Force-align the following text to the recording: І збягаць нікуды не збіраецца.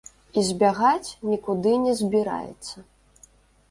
І 0.39 0.43
збягаць 0.47 1.13
нікуды 1.33 1.77
не 1.87 1.97
збіраецца. 2.03 2.75